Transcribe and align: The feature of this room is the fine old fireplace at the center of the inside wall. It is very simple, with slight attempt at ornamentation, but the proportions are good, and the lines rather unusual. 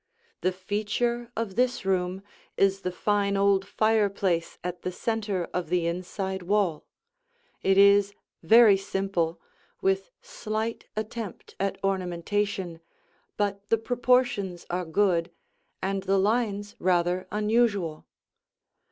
The 0.41 0.51
feature 0.51 1.31
of 1.37 1.55
this 1.55 1.85
room 1.85 2.23
is 2.57 2.81
the 2.81 2.91
fine 2.91 3.37
old 3.37 3.67
fireplace 3.67 4.57
at 4.63 4.81
the 4.81 4.91
center 4.91 5.43
of 5.53 5.69
the 5.69 5.85
inside 5.85 6.41
wall. 6.41 6.87
It 7.61 7.77
is 7.77 8.15
very 8.41 8.77
simple, 8.77 9.39
with 9.79 10.09
slight 10.19 10.85
attempt 10.95 11.53
at 11.59 11.77
ornamentation, 11.83 12.79
but 13.37 13.69
the 13.69 13.77
proportions 13.77 14.65
are 14.71 14.85
good, 14.85 15.29
and 15.83 16.01
the 16.01 16.17
lines 16.17 16.75
rather 16.79 17.27
unusual. 17.31 18.07